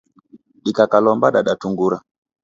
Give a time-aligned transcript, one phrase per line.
[0.63, 1.97] Dikakalomba dadatungura.